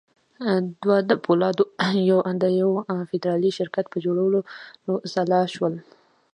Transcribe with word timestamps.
دوی 0.83 0.99
د 1.09 1.11
پولادو 1.25 1.63
د 2.41 2.43
یوه 2.61 2.81
فدرالي 3.09 3.51
شرکت 3.57 3.85
پر 3.91 3.99
جوړولو 4.05 4.39
سلا 5.13 5.41
شول 5.53 5.73